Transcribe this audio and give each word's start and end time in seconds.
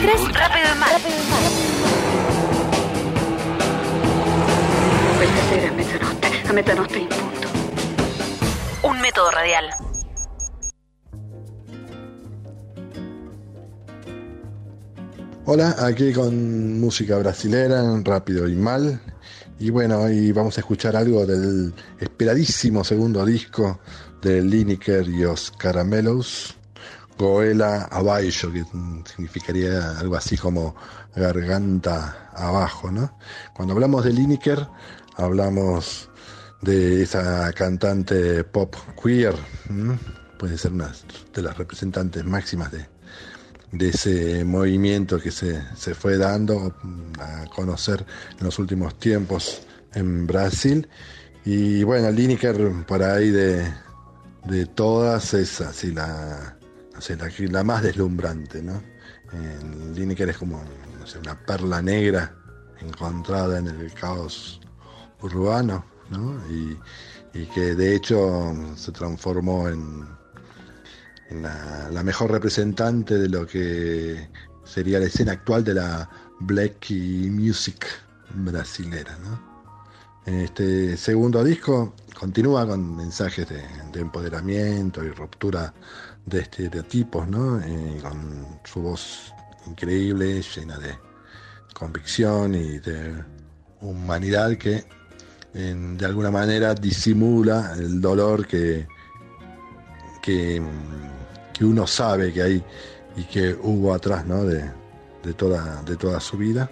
Rápido 0.00 0.68
y 0.74 0.78
mal. 0.78 0.90
Questa 5.18 5.42
sera 5.48 5.68
a 5.68 5.72
mezzanotte, 5.72 6.28
a 6.48 6.52
mezzanotte 6.52 6.98
in 6.98 7.08
punto. 7.08 7.48
Un 8.82 9.00
método 9.00 9.30
radial. 9.32 9.70
Hola, 15.46 15.74
aquí 15.80 16.12
con 16.12 16.78
música 16.78 17.18
brasilera, 17.18 17.82
rápido 18.04 18.48
y 18.48 18.54
mal. 18.54 19.00
Y 19.58 19.70
bueno, 19.70 20.02
hoy 20.02 20.30
vamos 20.30 20.56
a 20.58 20.60
escuchar 20.60 20.94
algo 20.94 21.26
del 21.26 21.74
esperadísimo 21.98 22.84
segundo 22.84 23.26
disco 23.26 23.80
de 24.22 24.42
Lineker 24.42 25.08
y 25.08 25.22
los 25.22 25.50
Caramelos, 25.50 26.56
Goela 27.18 27.88
Abaixo, 27.90 28.52
que 28.52 28.64
significaría 29.04 29.98
algo 29.98 30.16
así 30.16 30.36
como 30.36 30.74
garganta 31.14 32.30
abajo, 32.34 32.90
¿no? 32.90 33.18
Cuando 33.54 33.74
hablamos 33.74 34.04
de 34.04 34.12
Lineker, 34.12 34.66
hablamos 35.16 36.08
de 36.62 37.02
esa 37.02 37.52
cantante 37.52 38.44
pop 38.44 38.74
queer, 39.02 39.34
puede 40.38 40.56
ser 40.56 40.72
una 40.72 40.92
de 41.34 41.42
las 41.42 41.56
representantes 41.56 42.24
máximas 42.24 42.70
de, 42.72 42.86
de 43.72 43.88
ese 43.88 44.44
movimiento 44.44 45.20
que 45.20 45.30
se, 45.30 45.62
se 45.76 45.94
fue 45.94 46.16
dando 46.16 46.74
a 47.18 47.44
conocer 47.54 48.04
en 48.38 48.44
los 48.44 48.58
últimos 48.58 48.98
tiempos 48.98 49.62
en 49.94 50.26
Brasil. 50.26 50.88
Y 51.44 51.82
bueno, 51.82 52.10
Lineker 52.10 52.84
por 52.86 53.02
ahí 53.02 53.30
de, 53.30 53.72
de 54.44 54.66
todas 54.66 55.34
es 55.34 55.60
así 55.60 55.92
la, 55.92 56.57
no 56.98 57.02
sé, 57.02 57.16
la, 57.48 57.62
más 57.62 57.84
deslumbrante, 57.84 58.60
¿no? 58.60 58.82
Eh, 59.32 59.58
Lineker 59.94 60.30
es 60.30 60.38
como 60.38 60.60
una 61.20 61.38
perla 61.46 61.80
negra 61.80 62.34
encontrada 62.80 63.58
en 63.58 63.68
el 63.68 63.92
caos 63.94 64.60
urbano, 65.22 65.84
¿no? 66.10 66.40
Y, 66.50 66.76
que 67.54 67.76
de 67.76 67.94
hecho 67.94 68.52
se 68.74 68.90
transformó 68.90 69.68
en, 69.68 70.04
en 71.30 71.42
la, 71.42 71.88
la, 71.88 72.02
mejor 72.02 72.32
representante 72.32 73.14
de 73.14 73.28
lo 73.28 73.46
que 73.46 74.28
sería 74.64 74.98
la 74.98 75.06
escena 75.06 75.32
actual 75.32 75.62
de 75.62 75.74
la 75.74 76.10
black 76.40 76.90
music 76.90 77.86
brasilera. 78.34 79.16
¿no? 79.18 79.57
Este 80.28 80.96
segundo 80.96 81.42
disco 81.42 81.94
continúa 82.18 82.66
con 82.66 82.96
mensajes 82.96 83.48
de, 83.48 83.62
de 83.92 84.00
empoderamiento 84.00 85.02
y 85.02 85.10
ruptura 85.10 85.72
de 86.26 86.40
estereotipos, 86.40 87.26
¿no? 87.26 87.60
Eh, 87.60 87.98
con 88.02 88.60
su 88.64 88.82
voz 88.82 89.32
increíble, 89.66 90.42
llena 90.42 90.78
de 90.78 90.98
convicción 91.72 92.54
y 92.54 92.78
de 92.78 93.24
humanidad 93.80 94.56
que 94.56 94.84
de 95.54 96.06
alguna 96.06 96.30
manera 96.30 96.74
disimula 96.74 97.74
el 97.78 98.00
dolor 98.00 98.46
que, 98.46 98.86
que 100.22 100.62
que 101.58 101.64
uno 101.64 101.86
sabe 101.86 102.32
que 102.32 102.42
hay 102.42 102.64
y 103.16 103.24
que 103.24 103.52
hubo 103.60 103.92
atrás 103.92 104.24
¿no? 104.24 104.44
de, 104.44 104.70
de, 105.24 105.34
toda, 105.34 105.82
de 105.82 105.96
toda 105.96 106.20
su 106.20 106.36
vida. 106.36 106.70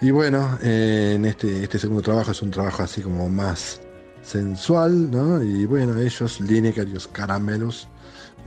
Y 0.00 0.12
bueno, 0.12 0.58
eh, 0.62 1.14
en 1.16 1.24
este, 1.24 1.64
este 1.64 1.78
segundo 1.78 2.02
trabajo 2.02 2.30
es 2.30 2.40
un 2.40 2.52
trabajo 2.52 2.84
así 2.84 3.02
como 3.02 3.28
más 3.28 3.80
sensual, 4.22 5.10
¿no? 5.10 5.42
Y 5.42 5.66
bueno, 5.66 5.98
ellos, 5.98 6.40
Lineker 6.40 6.86
y 6.86 6.92
los 6.92 7.08
caramelos, 7.08 7.88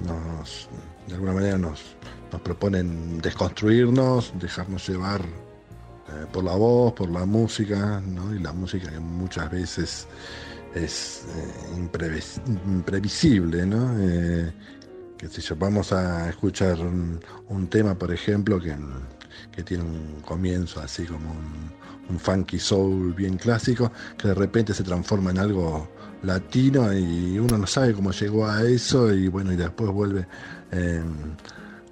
nos, 0.06 0.70
de 1.08 1.16
alguna 1.16 1.34
manera 1.34 1.58
nos, 1.58 1.82
nos 2.32 2.42
proponen 2.42 3.20
desconstruirnos, 3.20 4.32
dejarnos 4.40 4.88
llevar 4.88 5.20
eh, 5.22 6.26
por 6.32 6.46
la 6.46 6.56
voz, 6.56 6.94
por 6.94 7.10
la 7.10 7.26
música, 7.26 8.00
¿no? 8.00 8.34
Y 8.34 8.40
la 8.40 8.54
música 8.54 8.90
que 8.90 9.00
muchas 9.00 9.52
veces 9.52 10.08
es 10.74 11.26
eh, 11.36 11.76
imprevis 11.76 12.40
imprevisible, 12.48 13.66
¿no? 13.66 13.94
Que 15.18 15.28
si 15.28 15.42
yo, 15.42 15.58
vamos 15.58 15.92
a 15.92 16.30
escuchar 16.30 16.80
un, 16.80 17.20
un 17.50 17.68
tema, 17.68 17.94
por 17.94 18.14
ejemplo, 18.14 18.58
que, 18.58 18.74
que, 19.52 19.64
tiene 19.64 19.84
un 19.84 20.22
comienzo 20.26 20.80
así 20.80 21.06
como 21.06 21.32
un, 21.32 21.72
un, 22.10 22.20
funky 22.20 22.60
soul 22.60 23.14
bien 23.14 23.38
clásico, 23.38 23.92
que 24.18 24.30
de 24.30 24.34
repente 24.34 24.74
se 24.74 24.84
transforma 24.84 25.32
en 25.32 25.40
algo 25.40 25.90
latino 26.24 26.94
y 26.94 27.40
uno 27.40 27.58
no 27.58 27.68
sabe 27.68 27.94
cómo 27.94 28.12
llegó 28.12 28.48
a 28.48 28.64
eso 28.64 29.14
y 29.14 29.28
bueno, 29.28 29.52
y 29.52 29.56
después 29.56 29.92
vuelve 29.92 30.28
eh, 30.72 31.02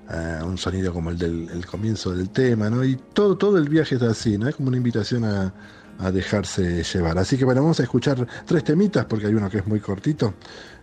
a 0.08 0.44
un 0.44 0.58
sonido 0.58 0.94
como 0.94 1.12
el 1.12 1.18
del 1.18 1.50
el 1.50 1.66
comienzo 1.66 2.12
del 2.12 2.30
tema, 2.30 2.70
¿no? 2.70 2.84
Y 2.84 2.96
todo, 3.14 3.38
todo 3.38 3.58
el 3.58 3.70
viaje 3.70 3.96
es 3.96 4.02
así, 4.02 4.38
¿no? 4.38 4.48
Es 4.48 4.56
como 4.56 4.70
una 4.70 4.78
invitación 4.78 5.24
a, 5.24 5.54
a 6.00 6.12
dejarse 6.12 6.84
llevar. 6.84 7.18
Así 7.18 7.38
que 7.38 7.46
bueno, 7.46 7.62
vamos 7.62 7.80
a 7.80 7.84
escuchar 7.84 8.26
tres 8.46 8.64
temitas 8.64 9.06
porque 9.06 9.28
hay 9.28 9.34
uno 9.34 9.50
que 9.50 9.60
es 9.60 9.68
muy 9.68 9.80
cortito. 9.80 10.34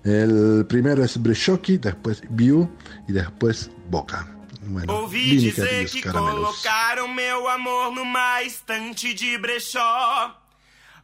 El 0.04 0.66
primero 0.68 1.02
es 1.02 1.20
Breshoki, 1.20 1.78
después 1.78 2.22
View 2.30 2.68
y 3.08 3.12
después 3.12 3.70
Boca. 3.90 4.35
Bueno, 4.62 4.92
Ouvi 4.92 5.36
dizer 5.36 5.88
que 5.88 6.02
colocaram 6.02 7.08
meu 7.08 7.48
amor 7.48 7.92
numa 7.92 8.42
estante 8.42 9.14
de 9.14 9.36
brechó. 9.38 10.34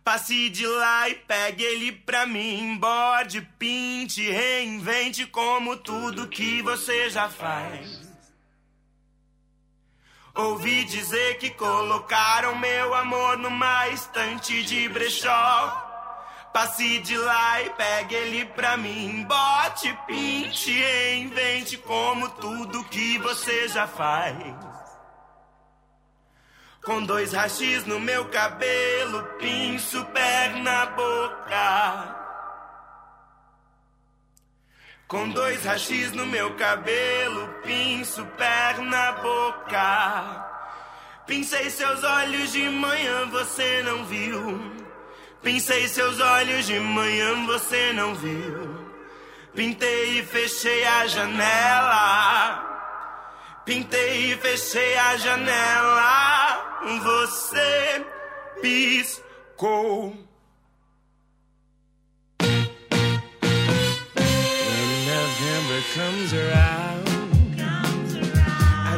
Passe 0.05 0.49
de 0.51 0.67
lá 0.67 1.09
e 1.09 1.15
pegue 1.15 1.63
ele 1.63 1.93
pra 1.93 2.27
mim. 2.27 2.77
Bode, 2.77 3.41
pinte, 3.59 4.29
reinvente 4.31 5.27
como 5.27 5.77
tudo 5.77 6.29
que 6.29 6.61
você 6.63 7.09
já 7.09 7.29
faz. 7.29 8.11
Ouvi 10.35 10.85
dizer 10.85 11.39
que 11.39 11.51
colocaram 11.51 12.57
meu 12.57 12.95
amor 12.95 13.37
numa 13.37 13.89
estante 13.89 14.63
de 14.65 14.89
brechó. 14.89 15.82
Passe 16.53 16.99
de 16.99 17.17
lá 17.17 17.63
e 17.63 17.71
pegue 17.71 18.15
ele 18.15 18.45
pra 18.45 18.77
mim. 18.77 19.25
Bote, 19.25 19.99
pinte, 20.07 20.71
invente 21.17 21.79
como 21.79 22.29
tudo 22.29 22.85
que 22.85 23.19
você 23.19 23.69
já 23.69 23.87
faz. 23.87 24.37
Com 26.85 27.05
dois 27.05 27.33
rachis 27.33 27.87
no 27.87 27.99
meu 27.99 28.29
cabelo, 28.29 29.23
pinço, 29.39 30.05
pé 30.07 30.49
na 30.49 30.87
boca. 30.87 32.17
Com 35.09 35.29
dois 35.31 35.65
rachis 35.65 36.13
no 36.13 36.27
meu 36.27 36.55
cabelo, 36.57 37.49
pinço, 37.63 38.27
pé 38.37 38.77
na 38.79 39.13
boca. 39.13 40.49
Pincei 41.27 41.71
seus 41.71 42.03
olhos 42.03 42.53
de 42.53 42.69
manhã, 42.69 43.27
você 43.31 43.83
não 43.85 44.05
viu. 44.05 44.92
Pincei 45.43 45.89
seus 45.89 46.21
olhos 46.21 46.67
de 46.67 46.79
manhã, 46.79 47.45
você 47.47 47.93
não 47.93 48.15
viu. 48.15 48.87
Pintei 49.55 50.21
e 50.21 50.23
fechei 50.23 50.85
a 50.85 51.07
janela. 51.09 52.69
Pintei 53.65 54.33
e 54.33 54.37
fechei 54.37 54.97
a 54.97 55.17
janela. 55.17 56.79
Você 57.03 58.07
piscou. 58.61 60.15
When 62.41 62.69
November 65.07 65.83
comes 65.95 66.33
around. 66.33 67.13
a 68.85 68.97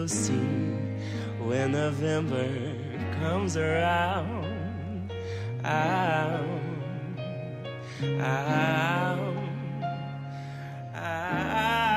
will 0.00 0.08
see 0.08 0.32
when 1.38 1.72
November 1.72 2.48
comes 3.20 3.54
around. 3.58 5.10
Ow, 5.62 6.60
ow, 8.02 9.34
ow. 10.94 11.89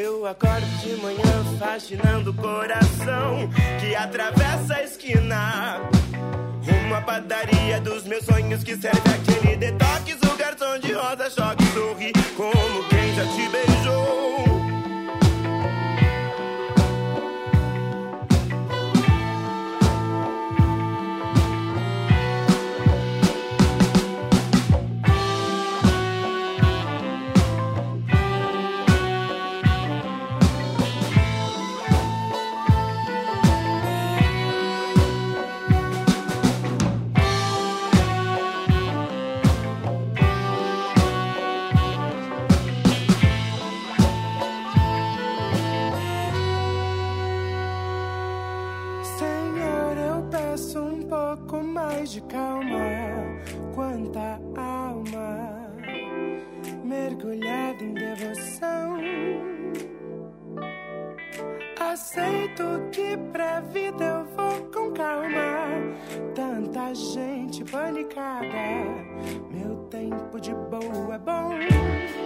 Eu 0.00 0.24
acordo 0.26 0.64
de 0.80 0.94
manhã 1.02 1.58
fascinando 1.58 2.30
o 2.30 2.34
coração 2.34 3.50
que 3.80 3.96
atravessa 3.96 4.76
a 4.76 4.84
esquina. 4.84 5.80
Uma 6.86 7.02
padaria 7.02 7.80
dos 7.80 8.04
meus 8.04 8.24
sonhos 8.24 8.62
que 8.62 8.76
serve 8.76 9.02
aquele 9.10 9.56
detox. 9.56 10.04
O 10.22 10.36
garçom 10.36 10.78
de 10.78 10.92
rosa 10.92 11.28
choque 11.28 11.64
sorri 11.72 12.12
como 12.36 12.88
quem 12.88 13.12
já 13.12 13.24
te 13.24 13.48
beijou. 13.48 14.57
Mais 52.08 52.12
de 52.12 52.20
calma. 52.22 52.78
Quanta 53.74 54.40
alma 54.56 55.68
mergulhada 56.84 57.84
em 57.84 57.94
devoção. 57.94 58.98
Aceito 61.78 62.64
que 62.92 63.16
pra 63.32 63.60
vida 63.60 64.04
eu 64.04 64.24
vou 64.24 64.70
com 64.72 64.92
calma. 64.92 65.68
Tanta 66.34 66.94
gente 66.94 67.64
panicada. 67.64 68.46
Meu 69.50 69.76
tempo 69.90 70.40
de 70.40 70.54
boa 70.54 71.14
é 71.14 71.18
bom. 71.18 72.17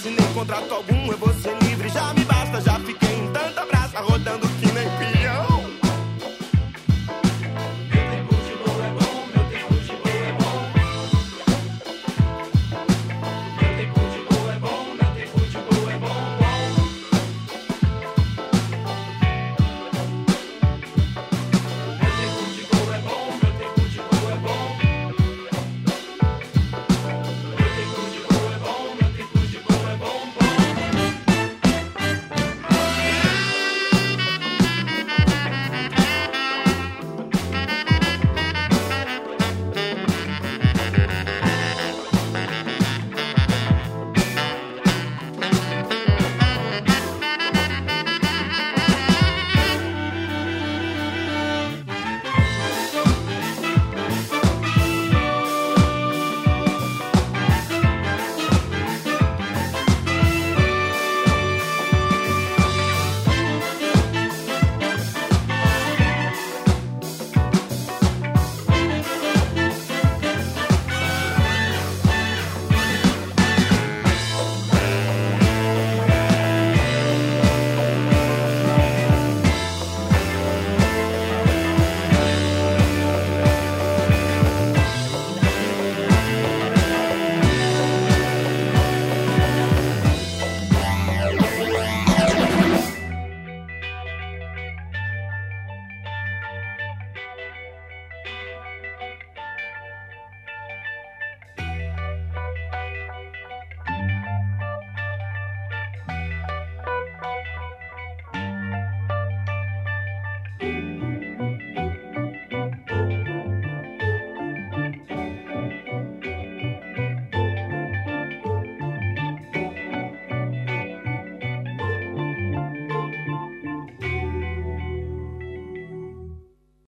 assinei 0.00 0.26
contrato 0.32 0.72
algum, 0.72 1.12
eu 1.12 1.18
vou 1.18 1.32
ser 1.34 1.54
livre. 1.62 1.88
Já 1.90 2.14
me 2.14 2.24
basta, 2.24 2.60
já 2.62 2.80
fiquei 2.80 3.16
em 3.16 3.32
tanta 3.32 3.66
brasa 3.66 4.00
rodando 4.00 4.48
que 4.48 4.72
nem 4.72 4.88
pia. 4.98 5.19